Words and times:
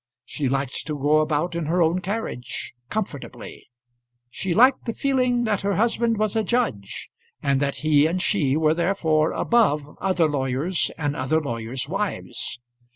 She 0.25 0.49
liked 0.49 0.87
to 0.87 0.97
go 0.97 1.19
about 1.19 1.53
in 1.53 1.67
her 1.67 1.79
own 1.79 2.01
carriage, 2.01 2.73
comfortably. 2.89 3.67
She 4.31 4.55
liked 4.55 4.85
the 4.85 4.95
feeling 4.95 5.43
that 5.43 5.61
her 5.61 5.75
husband 5.75 6.17
was 6.17 6.35
a 6.35 6.43
judge, 6.43 7.11
and 7.43 7.59
that 7.59 7.75
he 7.85 8.07
and 8.07 8.19
she 8.19 8.57
were 8.57 8.73
therefore 8.73 9.31
above 9.31 9.87
other 9.99 10.27
lawyers 10.27 10.89
and 10.97 11.15
other 11.15 11.39
lawyers' 11.39 11.87
wives. 11.87 12.57